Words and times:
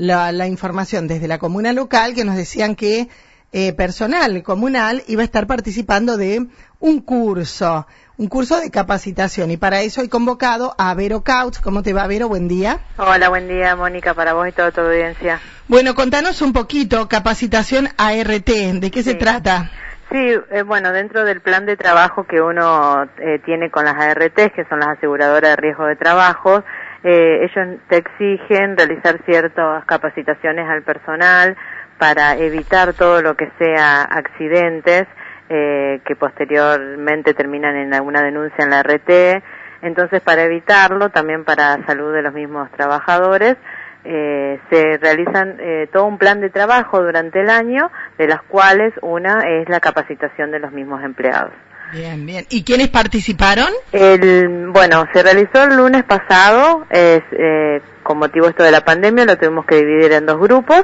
la, 0.00 0.32
la 0.32 0.46
información 0.46 1.06
desde 1.06 1.28
la 1.28 1.38
comuna 1.38 1.72
local 1.74 2.14
que 2.14 2.24
nos 2.24 2.34
decían 2.34 2.74
que 2.74 3.08
eh, 3.52 3.74
personal 3.74 4.42
comunal 4.42 5.02
iba 5.08 5.20
a 5.20 5.24
estar 5.24 5.46
participando 5.46 6.16
de 6.16 6.46
un 6.78 7.00
curso, 7.02 7.86
un 8.16 8.28
curso 8.28 8.58
de 8.58 8.70
capacitación 8.70 9.50
y 9.50 9.58
para 9.58 9.82
eso 9.82 10.00
he 10.00 10.08
convocado 10.08 10.74
a 10.78 10.94
Vero 10.94 11.22
Couch. 11.22 11.60
¿Cómo 11.60 11.82
te 11.82 11.92
va, 11.92 12.06
Vero? 12.06 12.28
Buen 12.28 12.48
día. 12.48 12.80
Hola, 12.96 13.28
buen 13.28 13.46
día, 13.46 13.76
Mónica, 13.76 14.14
para 14.14 14.32
vos 14.32 14.48
y 14.48 14.52
toda 14.52 14.70
tu 14.70 14.80
audiencia. 14.80 15.38
Bueno, 15.68 15.94
contanos 15.94 16.40
un 16.40 16.54
poquito, 16.54 17.06
capacitación 17.06 17.88
ART, 17.98 18.48
¿de 18.48 18.90
qué 18.90 19.02
se 19.02 19.14
trata? 19.14 19.70
Sí, 20.10 20.16
eh, 20.50 20.62
bueno, 20.62 20.92
dentro 20.92 21.24
del 21.24 21.42
plan 21.42 21.66
de 21.66 21.76
trabajo 21.76 22.24
que 22.24 22.40
uno 22.40 23.04
eh, 23.18 23.38
tiene 23.44 23.70
con 23.70 23.84
las 23.84 23.96
ART, 23.96 24.34
que 24.34 24.64
son 24.68 24.80
las 24.80 24.96
aseguradoras 24.96 25.50
de 25.50 25.56
riesgo 25.56 25.84
de 25.84 25.96
trabajo, 25.96 26.64
eh, 27.02 27.44
ellos 27.44 27.78
te 27.88 27.96
exigen 27.96 28.76
realizar 28.76 29.18
ciertas 29.24 29.84
capacitaciones 29.86 30.68
al 30.68 30.82
personal 30.82 31.56
para 31.98 32.36
evitar 32.36 32.92
todo 32.92 33.22
lo 33.22 33.36
que 33.36 33.50
sea 33.58 34.02
accidentes 34.02 35.06
eh, 35.48 36.00
que 36.04 36.16
posteriormente 36.16 37.34
terminan 37.34 37.76
en 37.76 37.94
alguna 37.94 38.22
denuncia 38.22 38.64
en 38.64 38.70
la 38.70 38.82
RT. 38.82 39.42
Entonces, 39.82 40.20
para 40.20 40.42
evitarlo, 40.42 41.08
también 41.08 41.44
para 41.44 41.84
salud 41.86 42.12
de 42.12 42.22
los 42.22 42.34
mismos 42.34 42.70
trabajadores, 42.72 43.56
eh, 44.04 44.60
se 44.70 44.98
realizan 44.98 45.58
todo 45.92 46.04
un 46.04 46.18
plan 46.18 46.40
de 46.40 46.50
trabajo 46.50 47.02
durante 47.02 47.40
el 47.40 47.50
año, 47.50 47.90
de 48.18 48.28
las 48.28 48.42
cuales 48.42 48.92
una 49.00 49.40
es 49.48 49.68
la 49.68 49.80
capacitación 49.80 50.50
de 50.50 50.58
los 50.58 50.72
mismos 50.72 51.02
empleados. 51.02 51.52
Bien, 51.92 52.24
bien. 52.24 52.44
¿Y 52.50 52.62
quiénes 52.64 52.88
participaron? 52.88 53.68
El, 53.92 54.68
bueno, 54.68 55.04
se 55.12 55.22
realizó 55.22 55.64
el 55.64 55.76
lunes 55.76 56.04
pasado, 56.04 56.86
es, 56.90 57.22
eh, 57.32 57.80
con 58.02 58.18
motivo 58.18 58.48
esto 58.48 58.62
de 58.62 58.70
la 58.70 58.84
pandemia, 58.84 59.24
lo 59.24 59.36
tuvimos 59.36 59.66
que 59.66 59.76
dividir 59.76 60.12
en 60.12 60.26
dos 60.26 60.38
grupos 60.38 60.82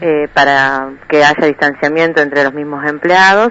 eh, 0.00 0.28
para 0.34 0.90
que 1.08 1.24
haya 1.24 1.46
distanciamiento 1.46 2.20
entre 2.20 2.44
los 2.44 2.52
mismos 2.52 2.84
empleados 2.86 3.50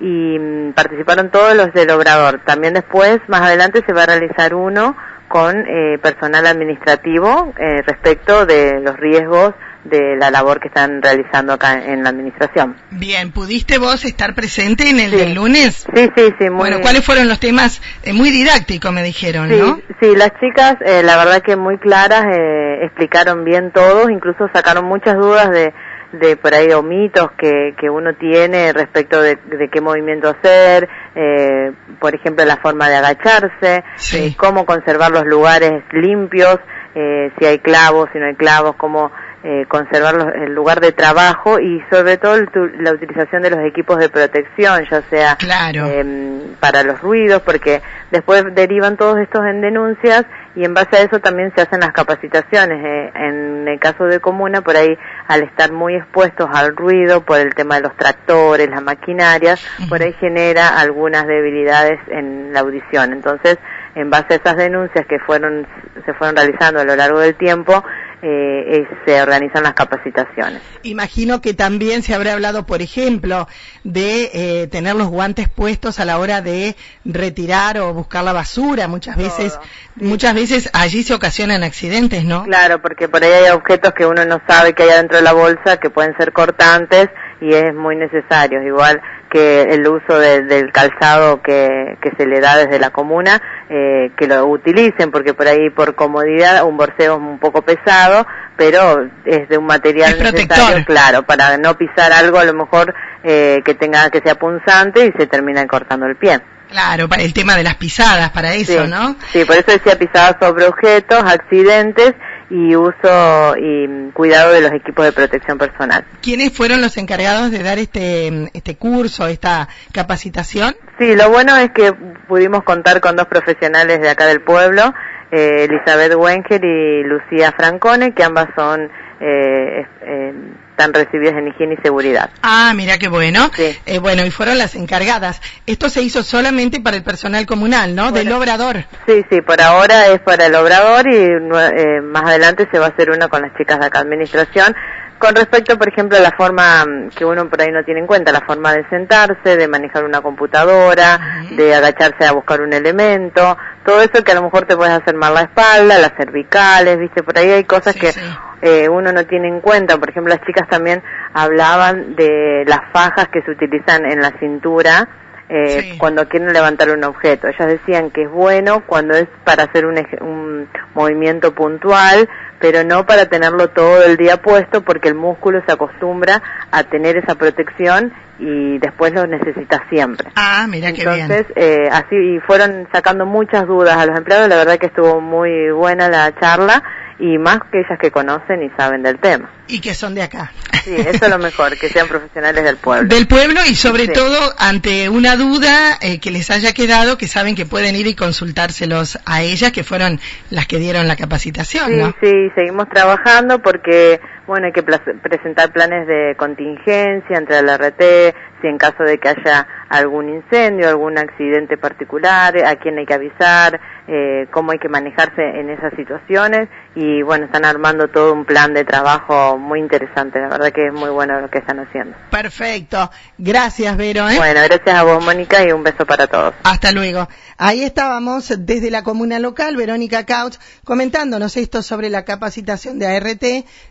y 0.00 0.38
mm, 0.38 0.72
participaron 0.72 1.30
todos 1.30 1.54
los 1.54 1.72
del 1.72 1.90
obrador. 1.90 2.40
También 2.44 2.74
después, 2.74 3.20
más 3.28 3.42
adelante, 3.42 3.82
se 3.86 3.92
va 3.92 4.02
a 4.02 4.06
realizar 4.06 4.54
uno 4.54 4.96
con 5.28 5.64
eh, 5.66 5.98
personal 6.02 6.46
administrativo 6.46 7.54
eh, 7.56 7.82
respecto 7.86 8.44
de 8.44 8.80
los 8.80 8.96
riesgos 8.98 9.54
de 9.84 10.16
la 10.16 10.30
labor 10.30 10.60
que 10.60 10.68
están 10.68 11.02
realizando 11.02 11.52
acá 11.54 11.84
en 11.84 12.02
la 12.04 12.10
administración. 12.10 12.76
Bien, 12.90 13.32
¿pudiste 13.32 13.78
vos 13.78 14.04
estar 14.04 14.34
presente 14.34 14.88
en 14.88 15.00
el 15.00 15.10
del 15.10 15.34
lunes? 15.34 15.86
Sí, 15.94 16.08
sí, 16.16 16.34
sí. 16.38 16.50
Muy 16.50 16.58
bueno, 16.58 16.80
¿cuáles 16.80 17.04
fueron 17.04 17.28
los 17.28 17.40
temas? 17.40 17.82
Eh, 18.04 18.12
muy 18.12 18.30
didácticos, 18.30 18.92
me 18.92 19.02
dijeron, 19.02 19.48
sí, 19.48 19.56
¿no? 19.58 19.80
Sí, 20.00 20.14
las 20.16 20.30
chicas, 20.40 20.76
eh, 20.84 21.02
la 21.02 21.16
verdad 21.16 21.42
que 21.42 21.56
muy 21.56 21.78
claras, 21.78 22.24
eh, 22.36 22.84
explicaron 22.84 23.44
bien 23.44 23.72
todos, 23.72 24.10
incluso 24.10 24.48
sacaron 24.54 24.84
muchas 24.84 25.16
dudas 25.16 25.50
de, 25.50 25.72
de 26.12 26.36
por 26.36 26.54
ahí 26.54 26.70
o 26.72 26.82
mitos 26.82 27.30
que, 27.38 27.74
que 27.80 27.90
uno 27.90 28.14
tiene 28.14 28.72
respecto 28.72 29.20
de, 29.20 29.36
de 29.36 29.68
qué 29.68 29.80
movimiento 29.80 30.28
hacer, 30.28 30.88
eh, 31.14 31.72
por 32.00 32.14
ejemplo 32.14 32.44
la 32.44 32.56
forma 32.58 32.88
de 32.88 32.96
agacharse, 32.96 33.82
Sí. 33.96 34.18
eh, 34.18 34.34
cómo 34.36 34.64
conservar 34.66 35.10
los 35.10 35.24
lugares 35.24 35.82
limpios, 35.92 36.58
eh, 36.94 37.32
si 37.38 37.46
hay 37.46 37.58
clavos, 37.60 38.08
si 38.12 38.18
no 38.18 38.26
hay 38.26 38.34
clavos, 38.34 38.76
cómo 38.76 39.10
eh, 39.44 39.66
conservar 39.68 40.14
los- 40.14 40.32
el 40.34 40.54
lugar 40.54 40.80
de 40.80 40.92
trabajo 40.92 41.58
y 41.58 41.82
sobre 41.90 42.16
todo 42.16 42.36
el 42.36 42.48
tu- 42.50 42.68
la 42.78 42.92
utilización 42.92 43.42
de 43.42 43.50
los 43.50 43.60
equipos 43.60 43.98
de 43.98 44.08
protección, 44.08 44.84
ya 44.90 45.02
sea 45.10 45.36
Claro. 45.36 45.86
eh, 45.88 46.38
para 46.60 46.82
los 46.84 47.00
ruidos, 47.00 47.42
porque 47.42 47.82
después 48.12 48.44
derivan 48.54 48.96
todos 48.96 49.18
estos 49.18 49.44
en 49.44 49.60
denuncias 49.60 50.24
y 50.54 50.64
en 50.64 50.74
base 50.74 50.96
a 50.96 51.00
eso 51.00 51.18
también 51.18 51.52
se 51.56 51.62
hacen 51.62 51.80
las 51.80 51.92
capacitaciones. 51.92 52.84
eh. 52.84 53.10
en 53.14 53.68
el 53.68 53.78
caso 53.78 54.04
de 54.04 54.20
comuna, 54.20 54.60
por 54.60 54.76
ahí 54.76 54.96
al 55.28 55.42
estar 55.42 55.72
muy 55.72 55.94
expuestos 55.96 56.48
al 56.52 56.76
ruido 56.76 57.22
por 57.22 57.38
el 57.38 57.54
tema 57.54 57.76
de 57.76 57.82
los 57.82 57.96
tractores, 57.96 58.68
las 58.68 58.82
maquinarias, 58.82 59.64
por 59.88 60.02
ahí 60.02 60.12
genera 60.14 60.78
algunas 60.80 61.26
debilidades 61.26 61.98
en 62.08 62.52
la 62.52 62.60
audición. 62.60 63.12
Entonces, 63.12 63.58
en 63.94 64.10
base 64.10 64.34
a 64.34 64.36
esas 64.36 64.56
denuncias 64.56 65.06
que 65.06 65.18
fueron 65.20 65.66
se 66.04 66.14
fueron 66.14 66.36
realizando 66.36 66.80
a 66.80 66.84
lo 66.84 66.96
largo 66.96 67.20
del 67.20 67.34
tiempo, 67.36 67.84
eh, 68.24 68.28
eh, 68.28 68.88
se 69.04 69.20
organizan 69.20 69.64
las 69.64 69.74
capacitaciones. 69.74 70.62
Imagino 70.84 71.40
que 71.40 71.54
también 71.54 72.04
se 72.04 72.14
habrá 72.14 72.34
hablado, 72.34 72.66
por 72.66 72.80
ejemplo, 72.80 73.48
de 73.82 74.30
eh, 74.32 74.66
tener 74.68 74.94
los 74.94 75.08
guantes 75.08 75.48
puestos 75.48 75.98
a 75.98 76.04
la 76.04 76.20
hora 76.20 76.40
de 76.40 76.76
retirar 77.04 77.78
o 77.78 77.92
buscar 77.92 78.22
la 78.22 78.32
basura. 78.32 78.86
Muchas 78.86 79.16
veces, 79.16 79.58
muchas 79.96 80.34
veces 80.34 80.70
allí 80.72 81.02
se 81.02 81.14
ocasionan 81.14 81.64
accidentes, 81.64 82.24
¿no? 82.24 82.44
Claro, 82.44 82.80
porque 82.80 83.08
por 83.08 83.24
ahí 83.24 83.32
hay 83.32 83.50
objetos 83.50 83.92
que 83.92 84.06
uno 84.06 84.24
no 84.24 84.40
sabe 84.46 84.72
que 84.72 84.84
hay 84.84 84.90
adentro 84.90 85.16
de 85.16 85.24
la 85.24 85.32
bolsa 85.32 85.78
que 85.78 85.90
pueden 85.90 86.16
ser 86.16 86.32
cortantes 86.32 87.08
y 87.42 87.52
es 87.54 87.74
muy 87.74 87.96
necesario. 87.96 88.62
Igual 88.62 89.00
que 89.30 89.62
el 89.62 89.86
uso 89.88 90.18
de- 90.18 90.42
del 90.42 90.70
calzado 90.72 91.42
que, 91.42 91.96
que 92.00 92.10
se 92.16 92.26
le 92.26 92.40
da 92.40 92.56
desde 92.56 92.78
la 92.78 92.90
comuna, 92.90 93.40
eh, 93.68 94.10
que 94.16 94.26
lo 94.26 94.46
utilicen, 94.46 95.10
porque 95.10 95.34
por 95.34 95.48
ahí 95.48 95.70
por 95.70 95.94
comodidad 95.94 96.62
un 96.64 96.76
borseo 96.76 97.14
es 97.14 97.18
un 97.20 97.38
poco 97.38 97.62
pesado, 97.62 98.26
pero 98.56 99.08
es 99.24 99.48
de 99.48 99.58
un 99.58 99.66
material 99.66 100.12
necesario, 100.48 100.84
claro, 100.84 101.22
para 101.24 101.56
no 101.58 101.76
pisar 101.76 102.12
algo 102.12 102.38
a 102.38 102.44
lo 102.44 102.54
mejor 102.54 102.94
eh, 103.24 103.60
que 103.64 103.74
tenga 103.74 104.08
que 104.10 104.20
sea 104.20 104.34
punzante 104.36 105.06
y 105.06 105.12
se 105.18 105.26
termina 105.26 105.66
cortando 105.66 106.06
el 106.06 106.16
pie. 106.16 106.40
Claro, 106.70 107.06
para 107.08 107.22
el 107.22 107.34
tema 107.34 107.54
de 107.56 107.64
las 107.64 107.74
pisadas, 107.74 108.30
para 108.30 108.54
eso, 108.54 108.84
sí, 108.84 108.90
¿no? 108.90 109.14
Sí, 109.30 109.44
por 109.44 109.56
eso 109.56 109.72
decía 109.72 109.98
pisadas 109.98 110.36
sobre 110.40 110.64
objetos, 110.66 111.22
accidentes 111.22 112.14
y 112.52 112.76
uso 112.76 113.56
y 113.56 113.88
mm, 113.88 114.10
cuidado 114.10 114.52
de 114.52 114.60
los 114.60 114.72
equipos 114.72 115.06
de 115.06 115.12
protección 115.12 115.56
personal. 115.56 116.04
¿Quiénes 116.20 116.54
fueron 116.54 116.82
los 116.82 116.98
encargados 116.98 117.50
de 117.50 117.62
dar 117.62 117.78
este, 117.78 118.50
este 118.52 118.76
curso, 118.76 119.26
esta 119.26 119.68
capacitación? 119.92 120.76
Sí, 120.98 121.16
lo 121.16 121.30
bueno 121.30 121.56
es 121.56 121.70
que 121.70 121.94
pudimos 122.28 122.62
contar 122.62 123.00
con 123.00 123.16
dos 123.16 123.26
profesionales 123.26 124.00
de 124.00 124.10
acá 124.10 124.26
del 124.26 124.42
pueblo, 124.42 124.82
eh, 125.30 125.66
Elizabeth 125.66 126.14
Wenger 126.14 126.62
y 126.62 127.04
Lucía 127.04 127.52
Francone, 127.56 128.12
que 128.12 128.22
ambas 128.22 128.48
son 128.54 128.90
eh, 129.20 129.86
eh, 130.02 130.34
están 130.72 130.92
recibidas 130.92 131.34
en 131.36 131.48
higiene 131.48 131.74
y 131.78 131.82
seguridad. 131.82 132.30
Ah, 132.42 132.72
mira 132.74 132.98
qué 132.98 133.08
bueno. 133.08 133.50
Sí. 133.54 133.78
Eh, 133.86 133.98
bueno, 133.98 134.24
y 134.24 134.30
fueron 134.30 134.58
las 134.58 134.74
encargadas. 134.74 135.40
Esto 135.66 135.88
se 135.88 136.02
hizo 136.02 136.22
solamente 136.22 136.80
para 136.80 136.96
el 136.96 137.02
personal 137.04 137.46
comunal, 137.46 137.94
¿no? 137.94 138.10
Del 138.10 138.32
obrador. 138.32 138.84
Sí, 139.06 139.24
sí, 139.30 139.40
por 139.42 139.60
ahora 139.60 140.08
es 140.08 140.20
para 140.20 140.46
el 140.46 140.54
obrador 140.54 141.06
y 141.08 141.16
eh, 141.16 142.00
más 142.02 142.24
adelante 142.24 142.66
se 142.72 142.78
va 142.78 142.86
a 142.86 142.88
hacer 142.88 143.10
uno 143.10 143.28
con 143.28 143.42
las 143.42 143.54
chicas 143.56 143.78
de 143.78 143.86
acá 143.86 144.00
administración. 144.00 144.74
Con 145.18 145.36
respecto, 145.36 145.78
por 145.78 145.88
ejemplo, 145.88 146.18
a 146.18 146.20
la 146.20 146.32
forma 146.32 146.84
mm, 146.84 147.10
que 147.10 147.24
uno 147.24 147.48
por 147.48 147.60
ahí 147.62 147.70
no 147.70 147.84
tiene 147.84 148.00
en 148.00 148.06
cuenta, 148.08 148.32
la 148.32 148.40
forma 148.40 148.72
de 148.72 148.84
sentarse, 148.88 149.56
de 149.56 149.68
manejar 149.68 150.04
una 150.04 150.20
computadora, 150.20 151.44
de 151.50 151.74
agacharse 151.74 152.24
a 152.26 152.32
buscar 152.32 152.60
un 152.60 152.72
elemento, 152.72 153.56
todo 153.84 154.00
eso 154.02 154.24
que 154.24 154.32
a 154.32 154.34
lo 154.34 154.42
mejor 154.42 154.66
te 154.66 154.76
puedes 154.76 154.92
hacer 154.92 155.14
mal 155.14 155.32
la 155.34 155.42
espalda, 155.42 155.96
las 155.98 156.14
cervicales, 156.16 156.98
viste, 156.98 157.22
por 157.22 157.38
ahí 157.38 157.50
hay 157.50 157.62
cosas 157.64 157.92
Sí, 157.94 158.00
que 158.00 158.12
sí. 158.12 158.20
Eh, 158.62 158.88
uno 158.88 159.12
no 159.12 159.26
tiene 159.26 159.48
en 159.48 159.60
cuenta. 159.60 159.98
Por 159.98 160.10
ejemplo, 160.10 160.32
las 160.32 160.46
chicas 160.46 160.68
también 160.68 161.02
hablaban 161.34 162.14
de 162.16 162.64
las 162.66 162.80
fajas 162.92 163.28
que 163.28 163.42
se 163.42 163.50
utilizan 163.50 164.06
en 164.10 164.20
la 164.20 164.30
cintura 164.38 165.08
eh, 165.48 165.80
Sí. 165.82 165.98
cuando 165.98 166.26
quieren 166.28 166.52
levantar 166.52 166.88
un 166.90 167.04
objeto. 167.04 167.48
Ellas 167.48 167.68
decían 167.68 168.10
que 168.10 168.22
es 168.22 168.30
bueno 168.30 168.84
cuando 168.86 169.14
es 169.14 169.26
para 169.44 169.64
hacer 169.64 169.84
un, 169.84 169.98
un 170.22 170.68
movimiento 170.94 171.54
puntual, 171.54 172.26
pero 172.58 172.84
no 172.84 173.04
para 173.04 173.26
tenerlo 173.26 173.68
todo 173.68 174.02
el 174.02 174.16
día 174.16 174.38
puesto 174.38 174.80
porque 174.82 175.08
el 175.08 175.14
músculo 175.14 175.60
se 175.66 175.72
acostumbra 175.72 176.40
a 176.70 176.84
tener 176.84 177.16
esa 177.18 177.34
protección 177.34 178.12
y 178.38 178.78
después 178.78 179.12
lo 179.12 179.26
necesita 179.26 179.84
siempre. 179.90 180.30
Ah, 180.36 180.66
mira 180.70 180.92
qué 180.92 181.02
bien. 181.06 181.30
Entonces, 181.30 181.46
eh, 181.54 181.88
así 181.92 182.16
y 182.16 182.40
fueron 182.40 182.88
sacando 182.92 183.26
muchas 183.26 183.66
dudas 183.66 183.96
a 183.98 184.06
los 184.06 184.16
empleados. 184.16 184.48
La 184.48 184.56
verdad 184.56 184.78
que 184.78 184.86
estuvo 184.86 185.20
muy 185.20 185.70
buena 185.70 186.08
la 186.08 186.32
charla 186.40 186.82
y 187.22 187.38
más 187.38 187.60
que 187.70 187.78
ellas 187.78 187.98
que 188.00 188.10
conocen 188.10 188.64
y 188.64 188.70
saben 188.70 189.04
del 189.04 189.16
tema. 189.20 189.48
Y 189.72 189.80
que 189.80 189.94
son 189.94 190.14
de 190.14 190.22
acá. 190.22 190.52
Sí, 190.84 190.94
eso 190.94 191.24
es 191.24 191.30
lo 191.30 191.38
mejor, 191.38 191.78
que 191.78 191.88
sean 191.88 192.06
profesionales 192.06 192.62
del 192.62 192.76
pueblo. 192.76 193.08
Del 193.08 193.26
pueblo 193.26 193.60
y 193.66 193.74
sobre 193.74 194.04
Sí. 194.06 194.12
todo 194.12 194.52
ante 194.58 195.08
una 195.08 195.36
duda 195.36 195.96
eh, 196.02 196.20
que 196.20 196.30
les 196.30 196.50
haya 196.50 196.72
quedado, 196.74 197.16
que 197.16 197.26
saben 197.26 197.54
que 197.54 197.64
pueden 197.64 197.96
ir 197.96 198.06
y 198.06 198.14
consultárselos 198.14 199.18
a 199.24 199.40
ellas, 199.42 199.72
que 199.72 199.82
fueron 199.82 200.20
las 200.50 200.66
que 200.66 200.78
dieron 200.78 201.08
la 201.08 201.16
capacitación, 201.16 201.86
Sí, 201.90 201.96
¿no? 201.96 202.14
sí, 202.20 202.50
seguimos 202.54 202.86
trabajando 202.90 203.60
porque, 203.60 204.20
bueno, 204.46 204.66
hay 204.66 204.72
que 204.72 204.82
presentar 204.82 205.72
planes 205.72 206.06
de 206.06 206.34
contingencia 206.36 207.38
entre 207.38 207.62
la 207.62 207.76
RT, 207.78 208.34
si 208.60 208.68
en 208.68 208.76
caso 208.78 209.02
de 209.04 209.18
que 209.18 209.28
haya 209.30 209.66
algún 209.88 210.28
incendio, 210.28 210.88
algún 210.88 211.16
accidente 211.18 211.76
particular, 211.78 212.54
a 212.64 212.76
quién 212.76 212.98
hay 212.98 213.06
que 213.06 213.14
avisar, 213.14 213.80
eh, 214.08 214.46
cómo 214.52 214.72
hay 214.72 214.78
que 214.78 214.88
manejarse 214.88 215.42
en 215.42 215.70
esas 215.70 215.92
situaciones 215.96 216.68
y 216.94 217.22
bueno, 217.22 217.46
están 217.46 217.64
armando 217.64 218.08
todo 218.08 218.32
un 218.32 218.44
plan 218.44 218.74
de 218.74 218.84
trabajo 218.84 219.58
muy 219.62 219.80
interesante, 219.80 220.40
la 220.40 220.48
verdad 220.48 220.72
que 220.72 220.88
es 220.88 220.92
muy 220.92 221.10
bueno 221.10 221.40
lo 221.40 221.48
que 221.48 221.58
están 221.58 221.78
haciendo. 221.80 222.16
Perfecto, 222.30 223.10
gracias 223.38 223.96
Vero. 223.96 224.28
¿eh? 224.28 224.36
Bueno, 224.36 224.60
gracias 224.64 224.96
a 224.96 225.02
vos 225.02 225.24
Mónica 225.24 225.64
y 225.66 225.72
un 225.72 225.82
beso 225.82 226.04
para 226.04 226.26
todos. 226.26 226.54
Hasta 226.64 226.92
luego. 226.92 227.28
Ahí 227.56 227.82
estábamos 227.82 228.52
desde 228.58 228.90
la 228.90 229.02
comuna 229.02 229.38
local, 229.38 229.76
Verónica 229.76 230.26
Couch, 230.26 230.56
comentándonos 230.84 231.56
esto 231.56 231.82
sobre 231.82 232.10
la 232.10 232.24
capacitación 232.24 232.98
de 232.98 233.06
ART 233.06 233.44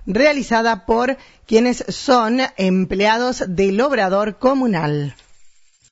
realizada 0.06 0.86
por 0.86 1.18
quienes 1.48 1.84
son 1.88 2.40
empleados 2.58 3.44
del 3.48 3.82
obrador 3.82 4.38
comunal. 4.38 5.16